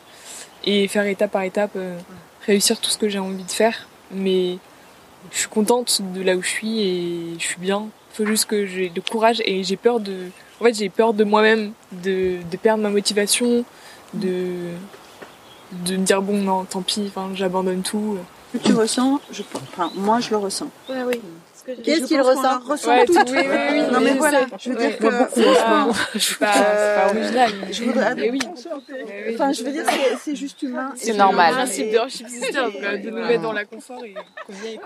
et 0.65 0.87
faire 0.87 1.05
étape 1.05 1.31
par 1.31 1.43
étape, 1.43 1.71
euh, 1.75 1.97
réussir 2.45 2.79
tout 2.79 2.89
ce 2.89 2.97
que 2.97 3.07
j'ai 3.07 3.19
envie 3.19 3.43
de 3.43 3.51
faire. 3.51 3.87
Mais 4.11 4.57
je 5.31 5.37
suis 5.37 5.47
contente 5.47 6.01
de 6.13 6.21
là 6.21 6.35
où 6.35 6.41
je 6.41 6.47
suis 6.47 6.81
et 6.81 7.33
je 7.39 7.43
suis 7.43 7.59
bien. 7.59 7.87
Faut 8.13 8.25
juste 8.25 8.45
que 8.45 8.65
j'ai 8.65 8.91
le 8.93 9.01
courage 9.01 9.41
et 9.45 9.63
j'ai 9.63 9.77
peur 9.77 9.99
de, 9.99 10.15
en 10.59 10.63
fait, 10.65 10.73
j'ai 10.73 10.89
peur 10.89 11.13
de 11.13 11.23
moi-même, 11.23 11.73
de, 11.91 12.37
de 12.49 12.57
perdre 12.57 12.81
ma 12.81 12.89
motivation, 12.89 13.63
de, 14.13 14.71
de 15.85 15.97
me 15.97 16.03
dire 16.03 16.21
bon 16.21 16.37
non, 16.37 16.65
tant 16.65 16.81
pis, 16.81 17.05
enfin, 17.07 17.29
j'abandonne 17.35 17.83
tout. 17.83 18.17
Que 18.53 18.57
tu 18.59 18.73
ressens, 18.73 19.19
je, 19.31 19.43
enfin, 19.73 19.91
moi 19.95 20.19
je 20.19 20.29
le 20.31 20.37
ressens. 20.37 20.69
Ouais, 20.89 21.03
oui. 21.05 21.21
Qu'est-ce 21.83 22.05
qu'il 22.05 22.21
ressent 22.21 22.59
ressent 22.65 22.87
Ouais, 22.89 23.03
tout. 23.05 23.11
oui, 23.13 23.23
oui, 23.35 23.43
oui, 23.71 23.81
non 23.91 23.99
mais 23.99 24.13
je 24.13 24.17
voilà, 24.19 24.45
je 24.57 24.69
veux 24.69 24.77
Ouais. 24.77 24.87
dire 24.87 24.97
que 24.99 25.05
euh, 25.07 25.25
franchement. 25.25 25.87
Pas- 26.39 26.53
c'est 26.53 26.95
pas 26.95 27.07
original, 27.09 27.51
mais- 27.59 27.73
Je 27.73 27.83
voudrais, 27.83 28.15
mais 28.15 28.31
oui. 28.31 28.39
Enfin, 29.33 29.51
je 29.51 29.63
veux 29.65 29.71
dire, 29.73 29.83
c'est- 30.23 30.33
juste 30.35 30.61
humain. 30.63 30.93
C'est 30.95 31.13
normal. 31.13 31.49
Le 31.51 31.55
principe 31.57 31.91
de 31.91 33.09
nous 33.09 33.17
mettre 33.17 33.41
dans 33.41 33.51
la 33.51 33.65
confort 33.65 34.01
et. 34.05 34.15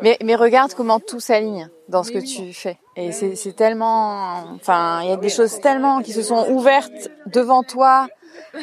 Mais, 0.02 0.18
mais 0.24 0.34
regarde 0.34 0.74
comment 0.74 1.00
tout 1.00 1.20
s'aligne 1.20 1.70
dans 1.88 2.02
ce 2.02 2.12
que 2.12 2.18
tu 2.18 2.52
fais. 2.52 2.80
Et 2.96 3.12
c'est 3.12 3.36
c'est 3.36 3.54
tellement, 3.54 4.44
enfin, 4.56 5.02
il 5.04 5.10
y 5.10 5.14
a 5.14 5.18
des 5.18 5.30
choses 5.30 5.60
tellement 5.62 6.02
qui 6.02 6.14
se 6.14 6.24
sont 6.24 6.48
ouvertes 6.50 7.10
devant 7.28 7.62
toi, 7.62 8.08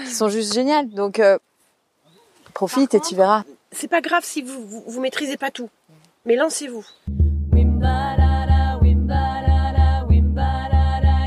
qui 0.07 0.11
sont 0.13 0.29
juste 0.29 0.55
géniales. 0.55 0.89
Donc, 0.89 1.21
euh, 1.21 1.39
profite 2.53 2.95
et 2.95 3.01
tu 3.01 3.15
verras. 3.15 3.45
C'est 3.71 3.89
pas 3.89 4.01
grave 4.01 4.23
si 4.25 4.43
vous, 4.43 4.67
vous, 4.67 4.83
vous 4.87 5.01
maîtrisez 5.01 5.37
pas 5.37 5.51
tout. 5.51 5.69
Mais 6.25 6.37
lancez-vous. 6.37 6.85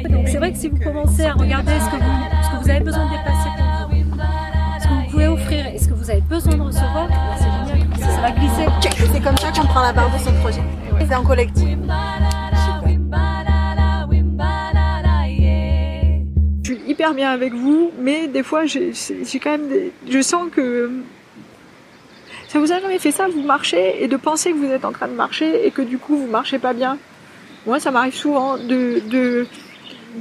Donc 0.09 0.27
c'est 0.27 0.37
vrai 0.37 0.51
que 0.51 0.57
si 0.57 0.67
vous 0.69 0.79
commencez 0.79 1.23
à 1.23 1.33
regarder 1.33 1.71
ce 1.79 1.85
que 1.85 1.95
vous, 1.97 2.43
ce 2.43 2.49
que 2.57 2.63
vous 2.63 2.69
avez 2.69 2.79
besoin 2.81 3.05
de 3.05 3.11
dépasser 3.11 3.49
pour 3.57 3.89
vous, 3.89 3.95
ce 4.81 4.87
que 4.87 4.93
vous 4.93 5.11
pouvez 5.11 5.27
offrir 5.27 5.67
et 5.67 5.77
ce 5.77 5.87
que 5.87 5.93
vous 5.93 6.09
avez 6.09 6.21
besoin 6.21 6.55
de 6.55 6.61
recevoir, 6.61 7.07
c'est 7.37 7.73
génial. 7.73 7.87
Ça, 7.99 8.07
ça 8.15 8.21
va 8.21 8.31
glisser. 8.31 8.65
C'est 9.13 9.21
comme 9.23 9.37
ça 9.37 9.51
qu'on 9.51 9.67
prend 9.67 9.81
la 9.81 9.93
barre 9.93 10.11
de 10.13 10.19
son 10.23 10.33
projet. 10.41 10.61
C'est 11.07 11.15
en 11.15 11.23
collectif. 11.23 11.67
Wimbalala, 11.67 12.81
wimbalala. 12.85 14.07
hyper 16.87 17.13
bien 17.13 17.31
avec 17.31 17.53
vous, 17.53 17.91
mais 17.99 18.27
des 18.27 18.43
fois, 18.43 18.65
j'ai 18.65 18.91
j'ai 18.93 19.39
quand 19.39 19.51
même, 19.51 19.67
des- 19.69 19.91
je 20.09 20.21
sens 20.21 20.49
que 20.53 20.91
ça 22.51 22.59
vous 22.59 22.71
a 22.73 22.79
jamais 22.81 22.99
fait 22.99 23.11
ça, 23.11 23.27
vous 23.27 23.43
marchez 23.43 24.03
et 24.03 24.07
de 24.09 24.17
penser 24.17 24.51
que 24.51 24.57
vous 24.57 24.71
êtes 24.71 24.83
en 24.83 24.91
train 24.91 25.07
de 25.07 25.13
marcher 25.13 25.65
et 25.65 25.71
que 25.71 25.81
du 25.81 25.97
coup 25.97 26.17
vous 26.17 26.27
marchez 26.27 26.59
pas 26.59 26.73
bien? 26.73 26.97
Moi, 27.65 27.79
ça 27.79 27.91
m'arrive 27.91 28.15
souvent 28.15 28.57
de, 28.57 29.01
de, 29.07 29.47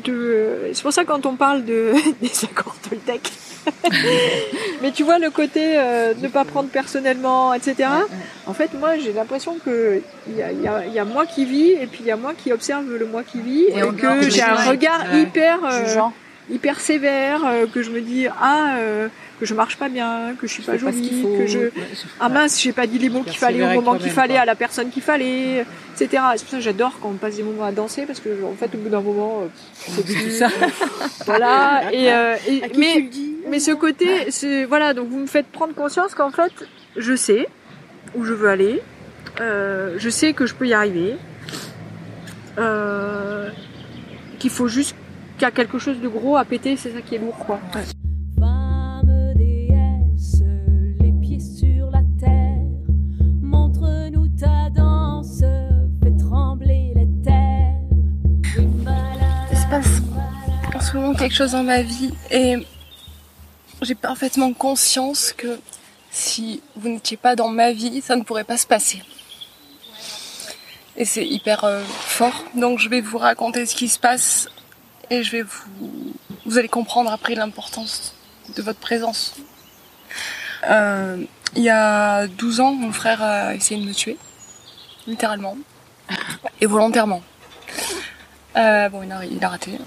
de. 0.05 0.71
C'est 0.73 0.83
pour 0.83 0.93
ça 0.93 1.05
quand 1.05 1.27
on 1.27 1.35
parle 1.35 1.65
de 1.65 1.93
des 2.23 2.31
accords 2.45 2.77
Toltec. 2.89 3.33
Mais 4.83 4.93
tu 4.93 5.03
vois 5.03 5.19
le 5.19 5.31
côté 5.31 5.77
euh, 5.79 6.15
ne 6.21 6.29
pas 6.29 6.45
prendre 6.45 6.69
personnellement, 6.69 7.53
etc. 7.53 7.89
En 8.47 8.55
fait, 8.55 8.71
moi, 8.79 8.97
j'ai 8.99 9.13
l'impression 9.13 9.57
que 9.65 10.01
il 10.29 10.37
y 10.37 10.43
a, 10.43 10.53
il 10.53 10.63
y, 10.63 10.69
a, 10.69 10.87
il 10.87 10.93
y 10.93 10.99
a 10.99 11.05
moi 11.05 11.27
qui 11.27 11.45
vis 11.45 11.73
et 11.73 11.87
puis 11.87 12.01
il 12.01 12.07
y 12.07 12.11
a 12.13 12.17
moi 12.17 12.33
qui 12.37 12.53
observe 12.53 12.85
le 12.89 13.07
moi 13.07 13.23
qui 13.23 13.41
vit 13.41 13.65
Et 13.65 13.81
que 13.97 14.31
j'ai 14.31 14.43
un 14.43 14.55
regard 14.55 15.05
Ouais. 15.13 15.23
hyper 15.23 15.59
euh, 15.65 16.01
hyper 16.51 16.81
sévère, 16.81 17.43
euh, 17.47 17.67
que 17.67 17.83
je 17.83 17.91
me 17.91 18.01
dis 18.01 18.27
ah 18.29 18.77
euh, 18.79 19.09
que 19.41 19.47
je 19.47 19.55
marche 19.55 19.77
pas 19.79 19.89
bien, 19.89 20.35
que 20.39 20.47
je 20.47 20.53
suis 20.53 20.63
pas 20.63 20.77
jolie, 20.77 21.25
que 21.39 21.47
je 21.47 21.59
Ouais, 21.59 21.73
ah 22.21 22.29
mince 22.29 22.61
j'ai 22.61 22.73
pas 22.73 22.87
dit 22.87 22.99
les 22.99 23.09
mots 23.09 23.23
qu'il 23.23 23.39
fallait 23.39 23.63
au 23.63 23.81
moment 23.81 23.97
qu'il 23.97 24.11
fallait 24.11 24.37
à 24.37 24.45
la 24.45 24.55
personne 24.55 24.91
qu'il 24.91 25.03
fallait, 25.03 25.65
etc. 25.95 26.23
C'est 26.37 26.43
pour 26.43 26.51
ça 26.51 26.57
que 26.59 26.63
j'adore 26.63 26.93
quand 27.01 27.09
on 27.09 27.15
passe 27.15 27.37
des 27.37 27.43
moments 27.43 27.65
à 27.65 27.73
danser 27.73 28.05
parce 28.07 28.21
que 28.21 28.29
en 28.45 28.55
fait 28.55 28.73
au 28.75 28.79
bout 28.79 28.91
d'un 28.91 29.01
moment 29.01 29.41
euh, 29.43 29.47
c'est 29.75 30.05
plus 30.05 30.39
ça. 30.39 30.49
voilà 31.27 31.91
et, 31.93 32.13
euh, 32.13 32.37
et- 32.47 32.63
mais 32.77 33.09
mais 33.49 33.59
ce 33.61 33.71
côté 33.73 34.31
c'est 34.31 34.65
voilà 34.67 34.93
donc 34.95 35.09
vous 35.09 35.19
me 35.21 35.27
faites 35.27 35.47
prendre 35.47 35.75
conscience 35.75 36.15
qu'en 36.15 36.31
fait 36.31 36.53
je 36.97 37.17
sais 37.17 37.49
où 38.15 38.25
je 38.25 38.33
veux 38.35 38.49
aller, 38.49 38.83
euh, 39.41 39.95
je 39.99 40.11
sais 40.11 40.33
que 40.35 40.45
je 40.45 40.55
peux 40.55 40.67
y 40.67 40.75
arriver, 40.75 41.15
euh, 42.59 43.49
qu'il 44.39 44.51
faut 44.51 44.69
juste 44.69 44.95
qu'il 45.39 45.43
y 45.43 45.45
a 45.47 45.51
quelque 45.51 45.79
chose 45.79 45.99
de 46.01 46.09
gros 46.09 46.37
à 46.37 46.45
péter, 46.45 46.77
c'est 46.77 46.93
ça 46.93 47.01
qui 47.01 47.15
est 47.15 47.19
lourd 47.19 47.39
quoi. 47.47 47.59
Ouais. 47.75 47.83
Quelque 61.15 61.35
chose 61.35 61.53
dans 61.53 61.63
ma 61.63 61.83
vie 61.83 62.13
et 62.31 62.57
j'ai 63.83 63.95
parfaitement 63.95 64.53
conscience 64.53 65.33
que 65.37 65.59
si 66.11 66.63
vous 66.77 66.89
n'étiez 66.89 67.17
pas 67.17 67.37
dans 67.37 67.49
ma 67.49 67.73
vie, 67.73 68.01
ça 68.01 68.17
ne 68.17 68.23
pourrait 68.23 68.45
pas 68.45 68.57
se 68.57 68.67
passer. 68.67 69.03
Et 70.97 71.05
c'est 71.05 71.27
hyper 71.27 71.65
euh, 71.65 71.83
fort, 71.85 72.45
donc 72.55 72.79
je 72.79 72.89
vais 72.89 73.01
vous 73.01 73.19
raconter 73.19 73.65
ce 73.65 73.75
qui 73.75 73.89
se 73.89 73.99
passe 73.99 74.49
et 75.09 75.23
je 75.23 75.31
vais 75.33 75.43
vous... 75.43 76.15
Vous 76.47 76.59
allez 76.59 76.69
comprendre 76.69 77.13
après 77.13 77.35
l'importance 77.35 78.15
de 78.57 78.63
votre 78.63 78.81
présence. 78.81 79.35
Euh, 80.69 81.23
il 81.55 81.63
y 81.63 81.71
a 81.71 82.27
12 82.27 82.61
ans, 82.61 82.73
mon 82.73 82.93
frère 82.93 83.23
a 83.23 83.55
essayé 83.55 83.81
de 83.81 83.87
me 83.87 83.93
tuer, 83.93 84.17
littéralement, 85.07 85.57
et 86.61 86.67
volontairement. 86.67 87.23
Euh, 88.57 88.89
bon, 88.89 89.03
il 89.03 89.45
a 89.45 89.49
raté. 89.49 89.79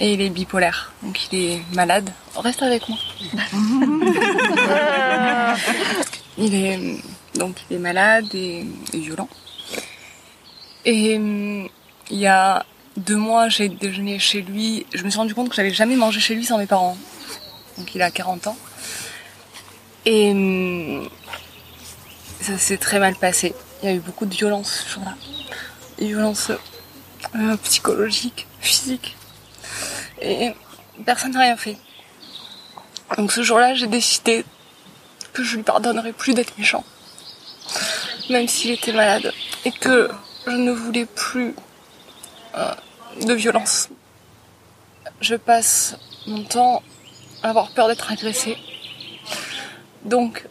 Et 0.00 0.14
il 0.14 0.20
est 0.20 0.30
bipolaire, 0.30 0.92
donc 1.02 1.32
il 1.32 1.38
est 1.38 1.62
malade. 1.74 2.10
Reste 2.34 2.62
avec 2.62 2.88
moi. 2.88 2.98
il 6.38 6.54
est 6.54 6.96
donc 7.34 7.56
il 7.70 7.76
est 7.76 7.80
malade 7.80 8.34
et, 8.34 8.66
et 8.92 8.98
violent. 8.98 9.28
Et 10.84 11.14
il 11.14 12.18
y 12.18 12.26
a 12.26 12.64
deux 12.96 13.16
mois, 13.16 13.48
j'ai 13.48 13.68
déjeuné 13.68 14.18
chez 14.18 14.42
lui. 14.42 14.86
Je 14.92 15.04
me 15.04 15.10
suis 15.10 15.18
rendu 15.18 15.34
compte 15.34 15.48
que 15.48 15.54
j'avais 15.54 15.72
jamais 15.72 15.96
mangé 15.96 16.20
chez 16.20 16.34
lui 16.34 16.44
sans 16.44 16.58
mes 16.58 16.66
parents. 16.66 16.96
Donc 17.78 17.94
il 17.94 18.02
a 18.02 18.10
40 18.10 18.48
ans. 18.48 18.56
Et 20.04 21.00
ça 22.40 22.58
s'est 22.58 22.76
très 22.76 22.98
mal 22.98 23.14
passé. 23.14 23.54
Il 23.82 23.88
y 23.88 23.92
a 23.92 23.94
eu 23.94 24.00
beaucoup 24.00 24.26
de 24.26 24.34
violence 24.34 24.84
ce 24.84 24.94
jour-là. 24.94 25.14
Des 25.98 26.06
violences 26.06 26.50
euh, 27.36 27.56
psychologiques, 27.58 28.46
physiques. 28.60 29.16
Et 30.22 30.54
personne 31.04 31.32
n'a 31.32 31.40
rien 31.40 31.56
fait. 31.56 31.76
Donc 33.16 33.32
ce 33.32 33.42
jour-là, 33.42 33.74
j'ai 33.74 33.86
décidé 33.86 34.44
que 35.32 35.42
je 35.42 35.56
lui 35.56 35.62
pardonnerais 35.62 36.12
plus 36.12 36.34
d'être 36.34 36.56
méchant. 36.58 36.84
Même 38.30 38.48
s'il 38.48 38.70
était 38.70 38.92
malade. 38.92 39.32
Et 39.64 39.72
que 39.72 40.10
je 40.46 40.52
ne 40.52 40.72
voulais 40.72 41.06
plus 41.06 41.54
euh, 42.56 42.74
de 43.20 43.32
violence. 43.32 43.88
Je 45.20 45.34
passe 45.34 45.96
mon 46.26 46.44
temps 46.44 46.82
à 47.42 47.50
avoir 47.50 47.70
peur 47.72 47.88
d'être 47.88 48.10
agressée. 48.10 48.56
Donc, 50.04 50.46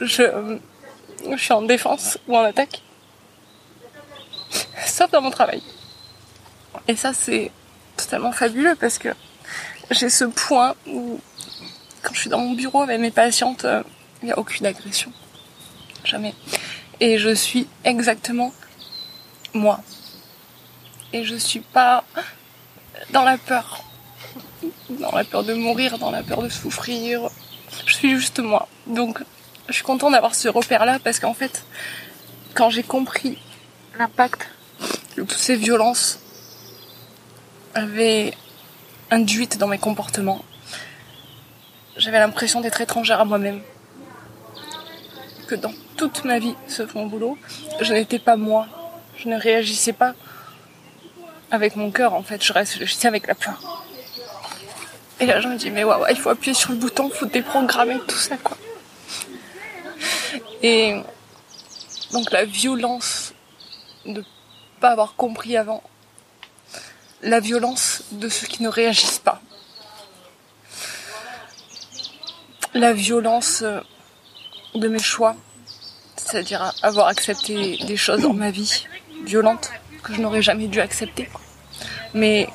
je, 0.00 0.58
je 1.30 1.36
suis 1.36 1.52
en 1.52 1.62
défense 1.62 2.18
ou 2.28 2.36
en 2.36 2.42
attaque. 2.42 2.82
Sauf 4.86 5.10
dans 5.10 5.22
mon 5.22 5.30
travail. 5.30 5.62
Et 6.88 6.96
ça, 6.96 7.12
c'est 7.12 7.50
totalement 7.96 8.32
fabuleux 8.32 8.74
parce 8.78 8.98
que 8.98 9.08
j'ai 9.90 10.08
ce 10.08 10.24
point 10.24 10.74
où, 10.86 11.20
quand 12.02 12.14
je 12.14 12.20
suis 12.20 12.30
dans 12.30 12.38
mon 12.38 12.54
bureau 12.54 12.82
avec 12.82 13.00
mes 13.00 13.10
patientes, 13.10 13.64
euh, 13.64 13.82
il 14.22 14.26
n'y 14.26 14.32
a 14.32 14.38
aucune 14.38 14.66
agression. 14.66 15.12
Jamais. 16.04 16.34
Et 17.00 17.18
je 17.18 17.34
suis 17.34 17.66
exactement 17.84 18.52
moi. 19.54 19.80
Et 21.12 21.24
je 21.24 21.36
suis 21.36 21.60
pas 21.60 22.04
dans 23.10 23.24
la 23.24 23.38
peur. 23.38 23.84
Dans 24.88 25.12
la 25.12 25.24
peur 25.24 25.44
de 25.44 25.54
mourir, 25.54 25.98
dans 25.98 26.10
la 26.10 26.22
peur 26.22 26.42
de 26.42 26.48
souffrir. 26.48 27.28
Je 27.86 27.92
suis 27.92 28.10
juste 28.10 28.38
moi. 28.38 28.68
Donc, 28.86 29.22
je 29.68 29.74
suis 29.74 29.84
contente 29.84 30.12
d'avoir 30.12 30.34
ce 30.34 30.48
repère-là 30.48 30.98
parce 31.02 31.18
qu'en 31.18 31.34
fait, 31.34 31.64
quand 32.54 32.70
j'ai 32.70 32.82
compris 32.82 33.38
l'impact 33.98 34.48
que 35.16 35.22
toutes 35.22 35.32
ces 35.32 35.56
violences 35.56 36.21
avaient 37.74 38.34
induite 39.10 39.58
dans 39.58 39.66
mes 39.66 39.78
comportements, 39.78 40.44
j'avais 41.96 42.18
l'impression 42.18 42.60
d'être 42.60 42.80
étrangère 42.80 43.20
à 43.20 43.24
moi-même. 43.24 43.60
Que 45.46 45.54
dans 45.54 45.72
toute 45.96 46.24
ma 46.24 46.38
vie, 46.38 46.54
sauf 46.66 46.94
mon 46.94 47.06
boulot, 47.06 47.36
je 47.80 47.92
n'étais 47.92 48.18
pas 48.18 48.36
moi. 48.36 48.66
Je 49.16 49.28
ne 49.28 49.38
réagissais 49.38 49.92
pas 49.92 50.14
avec 51.50 51.76
mon 51.76 51.90
cœur, 51.90 52.14
en 52.14 52.22
fait. 52.22 52.42
Je 52.42 52.52
réagissais 52.52 53.08
avec 53.08 53.26
la 53.26 53.34
peur. 53.34 53.84
Et 55.20 55.26
là, 55.26 55.40
je 55.40 55.48
me 55.48 55.56
dis, 55.56 55.70
mais 55.70 55.84
ouais, 55.84 55.94
il 56.10 56.16
faut 56.16 56.30
appuyer 56.30 56.54
sur 56.54 56.72
le 56.72 56.78
bouton, 56.78 57.08
il 57.12 57.14
faut 57.14 57.26
déprogrammer 57.26 58.00
tout 58.08 58.16
ça, 58.16 58.36
quoi. 58.38 58.56
Et 60.62 61.00
donc 62.12 62.30
la 62.30 62.44
violence 62.44 63.34
de 64.06 64.24
pas 64.80 64.90
avoir 64.90 65.14
compris 65.14 65.56
avant, 65.56 65.82
la 67.22 67.40
violence 67.40 68.02
de 68.12 68.28
ceux 68.28 68.46
qui 68.46 68.62
ne 68.62 68.68
réagissent 68.68 69.18
pas, 69.20 69.40
la 72.74 72.92
violence 72.92 73.62
euh, 73.62 73.80
de 74.74 74.88
mes 74.88 74.98
choix, 74.98 75.36
c'est-à-dire 76.16 76.72
avoir 76.82 77.08
accepté 77.08 77.76
des 77.86 77.96
choses 77.96 78.22
dans 78.22 78.32
ma 78.32 78.50
vie 78.50 78.86
violentes 79.24 79.70
que 80.02 80.14
je 80.14 80.20
n'aurais 80.20 80.42
jamais 80.42 80.66
dû 80.66 80.80
accepter, 80.80 81.28
mais 82.14 82.48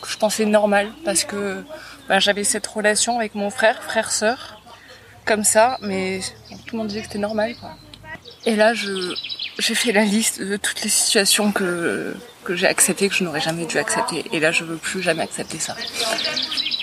que 0.00 0.08
je 0.08 0.16
pensais 0.16 0.44
normal 0.44 0.92
parce 1.04 1.24
que 1.24 1.64
ben, 2.08 2.20
j'avais 2.20 2.44
cette 2.44 2.66
relation 2.66 3.18
avec 3.18 3.34
mon 3.34 3.50
frère, 3.50 3.82
frère-sœur, 3.82 4.60
comme 5.24 5.44
ça, 5.44 5.78
mais 5.82 6.20
tout 6.66 6.74
le 6.74 6.78
monde 6.78 6.88
disait 6.88 7.00
que 7.00 7.06
c'était 7.06 7.18
normal. 7.18 7.54
Et 8.46 8.56
là, 8.56 8.72
je, 8.74 9.14
j'ai 9.58 9.74
fait 9.74 9.92
la 9.92 10.04
liste 10.04 10.40
de 10.40 10.56
toutes 10.56 10.82
les 10.82 10.88
situations 10.88 11.50
que, 11.52 12.14
que 12.44 12.54
j'ai 12.54 12.66
acceptées, 12.66 13.08
que 13.08 13.14
je 13.14 13.24
n'aurais 13.24 13.40
jamais 13.40 13.66
dû 13.66 13.76
accepter. 13.78 14.24
Et 14.32 14.40
là, 14.40 14.52
je 14.52 14.64
veux 14.64 14.76
plus 14.76 15.02
jamais 15.02 15.22
accepter 15.22 15.58
ça. 15.58 15.76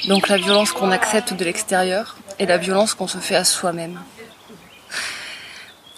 Donc 0.07 0.27
la 0.27 0.37
violence 0.37 0.71
qu'on 0.71 0.91
accepte 0.91 1.33
de 1.33 1.45
l'extérieur 1.45 2.17
et 2.37 2.45
la 2.45 2.57
violence 2.57 2.93
qu'on 2.93 3.07
se 3.07 3.17
fait 3.17 3.35
à 3.35 3.45
soi-même. 3.45 3.99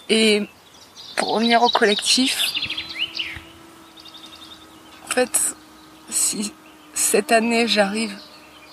Et 0.08 0.48
pour 1.16 1.34
revenir 1.34 1.62
au 1.62 1.68
collectif, 1.68 2.42
en 5.06 5.10
fait, 5.10 5.56
si 6.08 6.52
cette 6.94 7.32
année 7.32 7.66
j'arrive, 7.66 8.16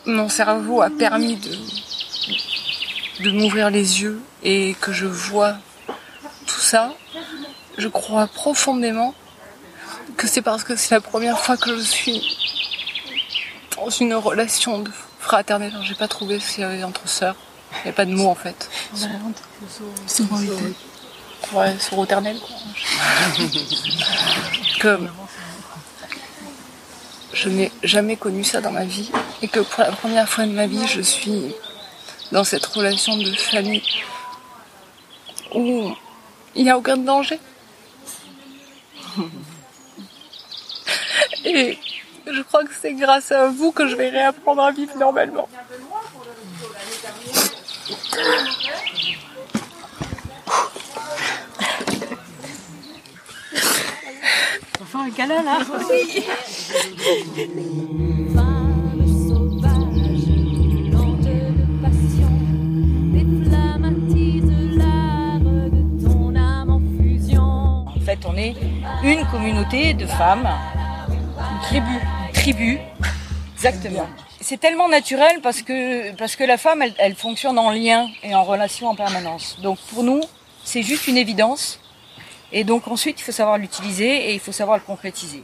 mon 0.05 0.29
cerveau 0.29 0.81
a 0.81 0.91
permis 0.91 1.37
de, 1.37 1.57
de 3.23 3.31
m'ouvrir 3.31 3.71
les 3.71 4.03
yeux 4.03 4.21
et 4.43 4.75
que 4.79 4.93
je 4.93 5.07
vois 5.07 5.57
tout 6.45 6.61
ça, 6.61 6.93
je 7.77 7.87
crois 7.87 8.27
profondément 8.27 9.13
que 10.17 10.27
c'est 10.27 10.41
parce 10.41 10.63
que 10.63 10.75
c'est 10.75 10.95
la 10.95 11.01
première 11.01 11.39
fois 11.39 11.57
que 11.57 11.75
je 11.75 11.81
suis 11.81 12.21
dans 13.75 13.89
une 13.89 14.13
relation 14.13 14.79
de 14.79 14.91
fraternelle. 15.19 15.73
J'ai 15.83 15.95
pas 15.95 16.07
trouvé 16.07 16.39
s'il 16.39 16.61
y 16.61 16.63
avait 16.63 16.83
entre 16.83 17.07
sœurs. 17.07 17.35
Il 17.79 17.85
n'y 17.85 17.89
a 17.89 17.93
pas 17.93 18.05
de 18.05 18.13
mot 18.13 18.29
en 18.29 18.35
fait. 18.35 18.69
Sororité. 20.07 20.75
Ouais, 21.53 21.77
soroternelle 21.79 22.39
quoi. 22.39 22.55
que 24.79 24.99
je 27.33 27.49
n'ai 27.49 27.71
jamais 27.83 28.15
connu 28.15 28.43
ça 28.43 28.61
dans 28.61 28.71
ma 28.71 28.85
vie 28.85 29.11
Et 29.41 29.47
que 29.47 29.59
pour 29.59 29.83
la 29.83 29.91
première 29.91 30.27
fois 30.27 30.45
de 30.45 30.51
ma 30.51 30.67
vie, 30.67 30.87
je 30.87 31.01
suis 31.01 31.53
dans 32.31 32.43
cette 32.43 32.65
relation 32.65 33.17
de 33.17 33.31
famille 33.35 33.83
où 35.53 35.93
il 36.55 36.63
n'y 36.63 36.69
a 36.69 36.77
aucun 36.77 36.97
danger. 36.97 37.39
Et 41.45 41.77
je 42.25 42.41
crois 42.41 42.63
que 42.63 42.73
c'est 42.73 42.93
grâce 42.93 43.31
à 43.31 43.47
vous 43.49 43.71
que 43.71 43.87
je 43.87 43.95
vais 43.95 44.09
réapprendre 44.09 44.63
à 44.63 44.71
vivre 44.71 44.97
normalement. 44.97 45.47
Enfin, 54.81 55.05
un 55.05 55.11
câlin 55.11 55.43
là 55.43 55.59
Oui. 55.89 56.25
En 67.87 68.07
fait, 68.07 68.19
on 68.27 68.37
est 68.37 68.55
une 69.03 69.25
communauté 69.27 69.95
de 69.95 70.05
femmes, 70.05 70.47
tribu, 71.61 71.99
une 72.27 72.33
tribu, 72.33 72.79
exactement. 73.53 74.07
C'est 74.41 74.59
tellement 74.59 74.89
naturel 74.89 75.39
parce 75.41 75.61
que 75.61 76.11
parce 76.13 76.35
que 76.35 76.43
la 76.43 76.57
femme, 76.57 76.81
elle, 76.81 76.93
elle 76.99 77.15
fonctionne 77.15 77.57
en 77.57 77.71
lien 77.71 78.07
et 78.23 78.35
en 78.35 78.43
relation 78.43 78.87
en 78.89 78.95
permanence. 78.95 79.57
Donc 79.61 79.79
pour 79.93 80.03
nous, 80.03 80.21
c'est 80.63 80.83
juste 80.83 81.07
une 81.07 81.17
évidence. 81.17 81.79
Et 82.51 82.63
donc 82.63 82.87
ensuite, 82.87 83.19
il 83.19 83.23
faut 83.23 83.31
savoir 83.31 83.57
l'utiliser 83.57 84.29
et 84.29 84.33
il 84.33 84.39
faut 84.39 84.51
savoir 84.51 84.77
le 84.77 84.83
concrétiser. 84.83 85.43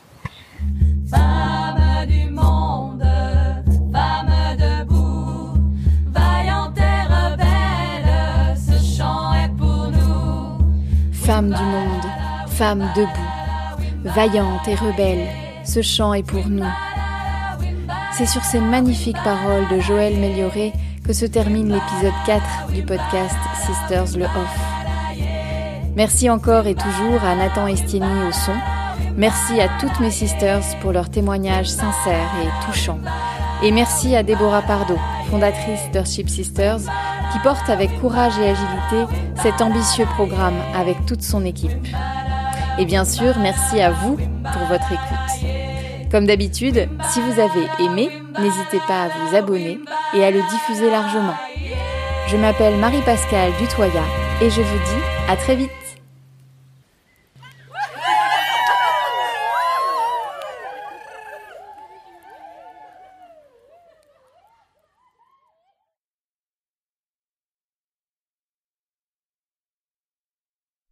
Femme 1.10 2.06
du 2.08 2.30
monde, 2.30 3.04
femme 3.92 4.56
debout, 4.58 5.58
vaillante 6.14 6.78
et 6.78 7.04
rebelle, 7.16 8.56
ce 8.56 8.98
chant 8.98 9.34
est 9.34 9.50
pour 9.58 9.92
nous. 9.92 10.60
Femme 11.12 11.50
du 11.54 11.64
monde, 11.64 12.06
femme 12.48 12.92
debout, 12.96 14.06
vaillante 14.06 14.68
et 14.68 14.76
rebelle, 14.76 15.28
ce 15.64 15.82
chant 15.82 16.14
est 16.14 16.24
pour 16.24 16.48
nous. 16.48 16.66
C'est 18.14 18.26
sur 18.26 18.44
ces 18.44 18.60
magnifiques 18.60 19.22
paroles 19.24 19.68
de 19.70 19.80
Joël 19.80 20.18
Mélioré 20.18 20.74
que 21.06 21.14
se 21.14 21.26
termine 21.26 21.72
l'épisode 21.72 22.14
4 22.26 22.72
du 22.74 22.84
podcast 22.84 23.36
Sisters 23.66 24.18
Le 24.18 24.26
Off. 24.26 24.60
Merci 25.96 26.30
encore 26.30 26.68
et 26.68 26.76
toujours 26.76 27.24
à 27.24 27.36
Nathan 27.36 27.68
Estienne 27.68 28.28
au 28.28 28.32
son. 28.32 28.56
Merci 29.18 29.60
à 29.60 29.68
toutes 29.80 30.00
mes 30.00 30.12
sisters 30.12 30.62
pour 30.82 30.92
leurs 30.92 31.10
témoignages 31.10 31.70
sincères 31.70 32.32
et 32.44 32.66
touchants. 32.66 33.00
Et 33.64 33.72
merci 33.72 34.16
à 34.16 34.24
Déborah 34.24 34.62
Pardo, 34.62 34.98
fondatrice 35.30 35.90
d'Earthship 35.92 36.30
Sisters, 36.30 36.80
qui 37.32 37.40
porte 37.44 37.70
avec 37.70 38.00
courage 38.00 38.38
et 38.40 38.50
agilité 38.50 39.14
cet 39.42 39.62
ambitieux 39.62 40.06
programme 40.06 40.60
avec 40.76 41.06
toute 41.06 41.22
son 41.22 41.46
équipe. 41.46 41.72
Et 42.82 42.86
bien 42.86 43.06
sûr, 43.06 43.38
merci 43.38 43.80
à 43.80 43.92
vous 43.92 44.16
pour 44.16 44.68
votre 44.68 44.92
écoute. 44.92 45.48
Comme 46.10 46.26
d'habitude, 46.26 46.90
si 47.12 47.22
vous 47.22 47.40
avez 47.40 47.68
aimé, 47.80 48.10
n'hésitez 48.40 48.80
pas 48.88 49.04
à 49.04 49.08
vous 49.10 49.36
abonner 49.36 49.80
et 50.16 50.24
à 50.24 50.32
le 50.32 50.42
diffuser 50.50 50.90
largement. 50.90 51.36
Je 52.28 52.38
m'appelle 52.38 52.76
Marie-Pascale 52.78 53.52
Dutoya 53.60 54.02
et 54.42 54.50
je 54.50 54.62
vous 54.62 54.78
dis 54.80 55.30
à 55.30 55.36
très 55.38 55.56
vite 55.56 55.70